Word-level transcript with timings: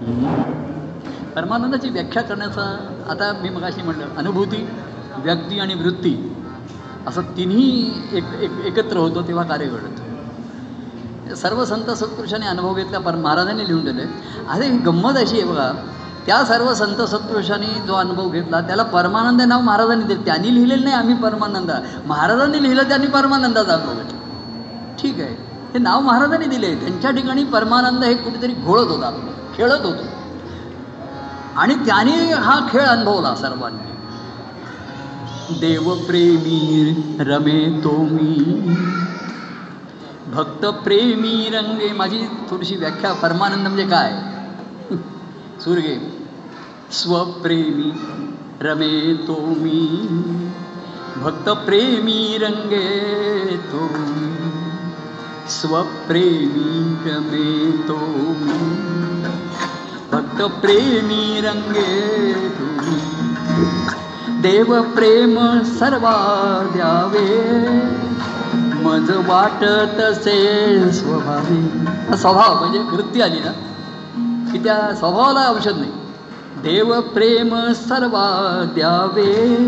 परमानंदाची 0.00 1.88
व्याख्या 1.88 2.22
करण्याचा 2.22 2.62
आता 3.10 3.32
मी 3.42 3.48
मगाशी 3.48 3.82
म्हटलं 3.82 4.14
अनुभूती 4.18 4.66
व्यक्ती 5.24 5.58
आणि 5.60 5.74
वृत्ती 5.74 6.12
असं 7.06 7.22
तिन्ही 7.36 7.64
एक 8.12 8.24
एक 8.42 8.50
एकत्र 8.66 8.96
होतो 8.96 9.22
तेव्हा 9.22 9.44
कार्य 9.44 9.66
घडतं. 9.66 11.34
सर्व 11.34 11.64
संत 11.64 11.90
सत्पुरुषांनी 11.90 12.46
अनुभव 12.46 12.74
घेतला 12.74 12.98
पर 12.98 13.16
महाराजांनी 13.16 13.66
लिहून 13.68 13.84
दिले 13.84 14.02
अरे 14.48 14.68
ही 14.68 14.78
गंमत 14.78 15.18
अशी 15.18 15.40
आहे 15.40 15.50
बघा. 15.50 15.70
त्या 16.26 16.44
सर्व 16.44 16.72
संत 16.74 17.02
सत्पुरुषांनी 17.02 17.66
जो 17.86 17.94
अनुभव 17.94 18.30
घेतला 18.30 18.60
त्याला 18.60 18.82
परमानंद 18.82 19.42
नाव 19.42 19.60
महाराजांनी 19.60 20.04
दिले. 20.04 20.24
त्यांनी 20.24 20.54
लिहिलेलं 20.54 20.84
नाही 20.84 20.96
आम्ही 20.96 21.14
परमानंद. 21.14 21.70
महाराजांनी 22.06 22.62
लिहिलं 22.62 22.88
त्यांनी 22.88 23.06
परमानंदाचा 23.06 23.72
अनुभव 23.72 23.92
घेतला. 23.92 24.18
ठीक 25.02 25.20
आहे. 25.20 25.34
हे 25.72 25.78
नाव 25.78 26.00
महाराजांनी 26.00 26.46
दिले 26.46 26.74
त्यांच्या 26.74 27.10
ठिकाणी 27.10 27.44
परमानंद 27.44 28.04
हे 28.04 28.14
कुठेतरी 28.14 28.52
घोळत 28.52 28.90
होता. 28.90 29.10
खेळत 29.56 29.84
होतो. 29.84 30.04
आणि 31.56 31.74
त्याने 31.74 32.32
हा 32.32 32.68
खेळ 32.72 32.82
अनुभवला 32.82 33.34
सर्वांनी. 33.34 33.90
देवप्रेमी 35.60 36.92
रमे 37.20 37.80
तो 37.84 37.90
मी. 37.90 38.34
भक्त 40.28 40.66
प्रेमी 40.66 41.50
रंगे 41.52 41.92
माझी 41.92 42.20
थोडीशी 42.50 42.76
व्याख्या 42.76 43.12
परमानंद 43.12 43.66
म्हणजे 43.66 43.86
काय? 43.86 44.12
सुरगे. 45.60 46.26
स्वप्रेमी 46.92 47.92
रमे 48.60 49.14
तो 49.28 49.36
मी. 49.46 50.08
भक्त 51.16 51.48
प्रेमी 51.48 52.38
रंगे 52.40 53.56
तो 53.72 53.88
स्वप्रेमी 55.48 56.96
रमे 57.10 57.82
तो 57.88 57.96
मी. 58.28 59.39
भक्त 60.12 60.42
प्रेमी 60.42 61.40
रंगे 61.40 62.32
तुम्ही. 62.58 63.00
देव 64.40 64.82
प्रेम 64.82 65.62
सर्वा 65.62 66.14
द्यावे. 66.72 67.50
मज 68.84 69.10
वाटत 69.10 70.00
से 70.24 70.92
स्वभावी. 70.92 71.70
स्वभाव 72.16 72.60
म्हणजे 72.60 72.78
वृत्ती 72.78 73.20
आली 73.20 73.38
ना 73.38 73.52
की 74.52 74.58
त्या 74.58 74.94
स्वभावाला 74.94 75.52
औषध 75.52 75.76
नाही. 75.76 75.92
देव 76.56 77.00
प्रेम 77.00 77.72
सर्वा 77.72 78.64
द्यावे. 78.74 79.58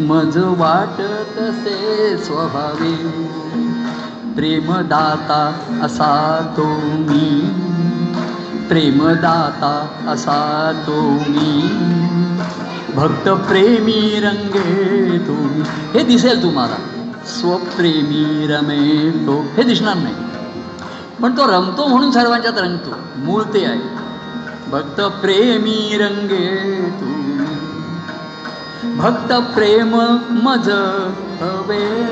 मज 0.00 0.36
वाटत 0.36 1.38
असे 1.38 2.16
स्वभावे. 2.18 2.96
प्रेमदाता 4.34 5.54
असा 5.82 6.40
तो 6.56 6.64
मी 6.84 7.50
प्रेमदाता 8.68 9.88
असा 10.08 10.72
तो 10.86 11.02
मी. 11.02 11.68
भक्त 12.94 13.28
प्रेमी 13.28 14.20
रंगे 14.20 15.18
तुम्ही. 15.18 15.62
हे 15.98 16.04
दिसेल 16.04 16.42
तुम्हाला. 16.42 16.76
स्वप्रेमी 17.26 18.46
रमे 18.46 19.10
तो 19.26 19.44
हे 19.56 19.62
दिसणार 19.62 19.96
नाही. 19.96 20.14
पण 21.22 21.36
तो 21.36 21.46
रमतो 21.46 21.86
म्हणून 21.86 22.10
सर्वांच्यात 22.10 22.58
रंगतो. 22.58 22.90
मूळ 23.16 23.42
ते 23.42 23.64
आहे. 23.64 24.02
भक्त 24.70 25.00
प्रेमी 25.00 25.98
रंगे 26.00 26.74
तुम्ही. 27.00 27.12
भक्त 28.96 29.32
प्रेम 29.54 30.16
मज 30.30 30.68
हवे. 31.40 32.04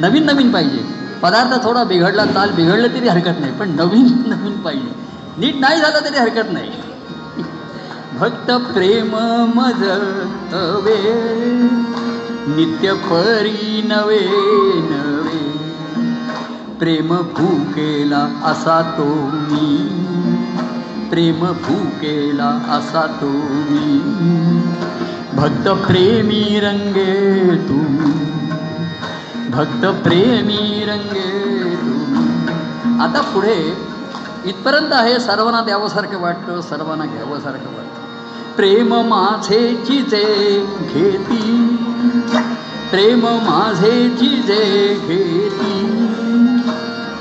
नवीन 0.00 0.24
नवीन 0.24 0.52
पाहिजे. 0.52 0.84
पदार्थ 1.22 1.64
थोडा 1.64 1.84
बिघडला 1.84 2.24
चाल 2.24 2.50
बिघडलं 2.50 2.88
तरी 2.88 3.08
हरकत 3.08 3.40
नाही 3.40 3.52
पण 3.52 3.70
नवीन 3.70 4.06
नवीन 4.26 4.52
पाहिजे. 4.52 4.94
नीट 5.38 5.56
नाही 5.60 5.80
झालं 5.80 6.00
तरी 6.00 6.18
हरकत 6.18 6.52
नाही. 6.52 6.70
भक्त 8.18 8.50
प्रेम 8.50 9.16
मज 9.54 9.84
तवे 10.52 11.12
नित्य 12.46 12.92
परी 12.92 13.82
नवे 13.84 14.20
नवे. 14.74 15.50
प्रेम 16.78 17.08
भूकेला 17.08 18.28
असा 18.44 18.94
तो 18.98 19.04
मी. 19.32 19.88
प्रेम 21.10 21.40
भूकेला 21.40 22.48
असा 22.48 23.06
तो 23.20 23.28
मी. 23.70 24.00
भक्त 25.40 25.68
प्रेमी 25.68 26.60
रंगे 26.60 27.50
तू। 27.56 27.78
भक्त 29.50 30.02
प्रेमी 30.02 30.84
रंगे 30.88 31.60
तू। 31.76 31.92
आता 33.02 33.20
पुढे 33.20 33.78
इथपर्यंत 34.44 34.92
आहे 34.92 35.20
सर्वांना 35.20 35.60
द्यावंसारखं 35.60 36.20
वाटतं 36.20 36.60
सर्वांना 36.60 37.04
घ्यावंसारखं 37.04 37.76
वाटतं. 37.76 38.56
प्रेम 38.56 38.94
माझे 38.94 39.82
जिजे 39.86 40.66
घेती. 40.80 41.76
प्रेम 42.90 43.20
माझे 43.24 44.08
जिजे 44.08 44.94
घेती. 44.94 46.06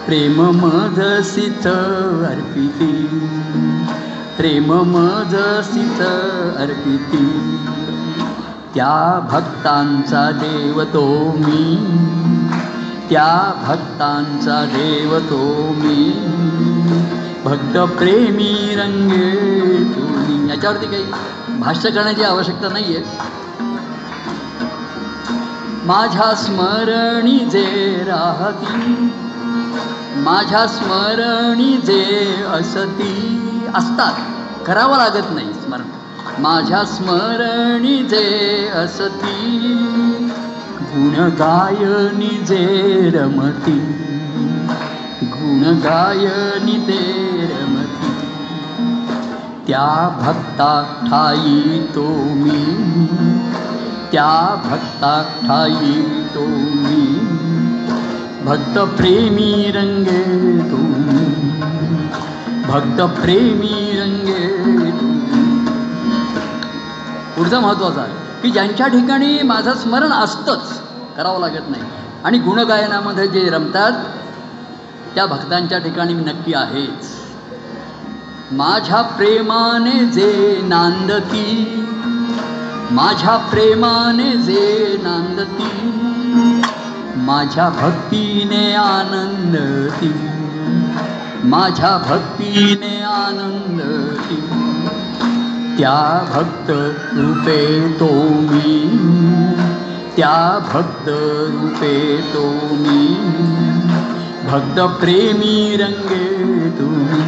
प्रेम 0.06 0.42
मधसित 0.42 1.68
अर्पिती. 2.28 3.06
प्रेम 4.38 4.74
मधसित 4.74 6.02
अर्पिती. 6.58 7.56
त्या 8.76 9.28
भक्तांचा 9.32 10.32
देवतो 10.32 11.34
मी. 11.38 11.76
त्या 13.10 13.54
भक्तांचा 13.68 14.66
देवतो 14.66 15.74
मी. 15.78 16.12
भक्त 17.44 17.78
प्रेमी 17.98 18.76
रंगे 18.76 19.32
तुम्ही 19.96 20.50
याच्यावरती 20.50 20.86
काही 20.86 21.04
भाष्य 21.60 21.90
करण्याची 21.90 22.24
आवश्यकता 22.24 22.70
नाही 22.70 22.96
आहे 22.96 23.18
माझ्या 25.86 26.36
स्मरणी 26.36 27.38
जे 27.40 28.04
राहती 28.08 29.12
माझ्या 30.16 30.68
स्मरणी 30.68 31.78
जे 31.78 32.04
असती 32.54 33.40
असतात. 33.76 34.14
करावं 34.66 34.98
लागत 34.98 35.32
नाही 35.32 35.54
स्मरण. 35.54 35.99
माझ्या 36.42 36.84
स्मरणी 36.86 37.98
जे 38.04 38.68
असती 38.76 39.60
गुण 40.82 41.16
गायनी 41.40 42.38
जे 42.46 42.66
रमती 43.14 43.80
गुण 45.34 45.64
गायनी 45.84 46.78
ते 46.88 47.00
रमती. 47.46 48.12
त्या 49.68 49.88
भक्ता 50.22 50.72
ठाई 51.10 51.80
तो 51.96 52.08
मी 52.36 52.64
त्या 54.12 54.32
भक्ता 54.66 55.12
ठाई 55.42 56.02
तो 56.36 56.46
मी 56.46 57.04
भक्त 58.46 58.80
प्रेमी 58.98 59.72
रंगे 59.76 60.24
तुम्ही 60.72 61.26
भक्त 62.68 63.02
प्रेमी 63.22 63.92
रंगे 64.00 64.89
पुढचा 67.40 67.60
महत्त्वाचा 67.60 68.02
आहे 68.02 68.42
की 68.42 68.50
ज्यांच्या 68.52 68.88
ठिकाणी 68.88 69.42
माझं 69.42 69.74
स्मरण 69.74 70.12
असतंच 70.12 70.80
करावं 71.18 71.40
लागत 71.40 71.70
नाही. 71.70 71.84
आणि 72.24 72.38
गुणगायनामध्ये 72.38 73.28
जे 73.28 73.50
रमतात 73.50 73.92
त्या 75.16 75.26
भक्तांच्या 75.26 75.78
ठिकाणी 75.78 76.14
मी 76.14 76.24
नक्की 76.24 76.54
आहेच. 76.54 77.08
माझ्या 78.52 79.02
प्रेमाने 79.02 80.06
जे 80.06 80.62
नांदती 80.64 81.46
माझ्या 82.92 83.38
प्रेमाने 83.38 84.32
जे 84.32 84.98
नांदती 85.04 85.72
माझ्या 87.16 87.70
भक्तीने 87.70 88.74
आनंदती 88.74 90.14
माझ्या 91.44 91.98
भक्तीने 92.10 93.02
आनंदती 93.02 93.99
त्या 95.80 96.26
भक्त 96.34 96.72
रूपे 97.18 97.92
तो 98.00 98.10
मी 98.30 98.90
त्या 100.18 100.60
भक्त 100.74 101.10
रूपे 101.54 102.22
तो 102.34 102.52
मी 102.72 103.16
भक्त 104.48 104.80
प्रेमी 104.80 105.78
रंगे 105.78 106.70
तुम्ही. 106.80 107.22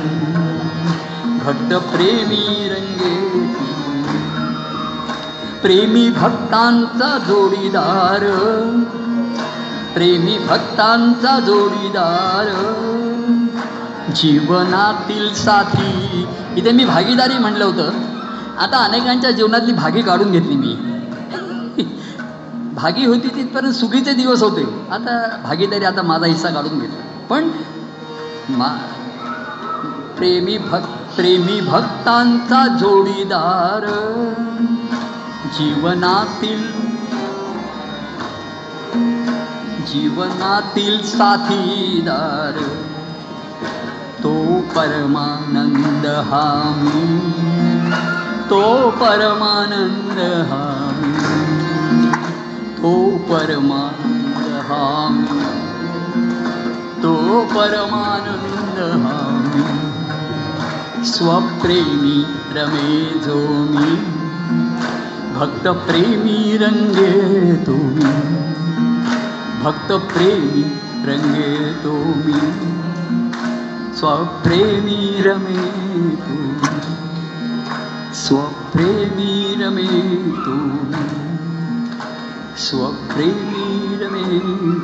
भक्त 1.45 1.73
प्रेमी 1.73 2.69
रंगे 2.69 3.39
प्रेमी 5.61 6.09
भक्तांचा 6.09 7.17
जोडीदार. 7.27 8.19
प्रेमी 9.93 10.37
भक्तांचा 10.37 11.39
जोडीदार. 11.39 12.47
जीवनातील 14.15 15.33
साथी. 15.33 16.27
इथे 16.57 16.71
मी 16.71 16.85
भागीदारी 16.85 17.37
म्हणलं 17.37 17.65
होतं. 17.65 18.10
आता 18.61 18.77
अनेकांच्या 18.77 19.31
जीवनातली 19.31 19.73
भागी 19.73 20.01
काढून 20.01 20.31
घेतली 20.31 20.55
मी. 20.55 20.75
भागी 22.75 23.05
होती 23.05 23.27
तिथपर्यंत 23.35 23.73
सुखीचे 23.73 24.13
दिवस 24.13 24.43
होते. 24.43 24.63
आता 24.91 25.15
भागीदारी 25.43 25.85
आता 25.85 26.01
माझा 26.01 26.25
हिस्सा 26.25 26.49
काढून 26.49 26.79
घेतला. 26.79 27.03
पण 27.29 27.49
मा 28.57 28.67
प्रेमी 30.17 30.57
भक्त 30.57 31.15
प्रेमी 31.15 31.59
भक्तांचा 31.61 32.65
जोडीदार 32.77 33.85
जीवनातील 35.57 36.61
जीवनातील 39.87 41.01
साथीदार 41.05 42.59
तो 44.23 44.33
परमानंद 44.75 46.05
हामी 46.29 47.40
परमानन्दमि 48.51 48.59
परमानन्दमि 53.29 55.39
तो 57.01 57.13
परमानन्दहामि 57.53 59.63
स्वप्रेमी 61.11 62.17
रमे 62.57 62.95
जोमी 63.25 63.93
भक्तप्रेमी 65.37 66.39
रङ्गेतोमि 66.63 68.11
भक्तप्रेमी 69.63 70.63
रङ्गे 71.09 71.51
तोमि 71.83 72.41
स्वप्रेमी 73.99 75.01
रमे 75.27 75.61
तोमि 76.25 77.10
स्वप्रेमी 78.23 79.33
रमे 79.61 79.85
तुम्ही 80.45 81.05
स्वप्रेमी 82.63 83.97
रमे 84.01 84.23
तुम्ही 84.39 84.81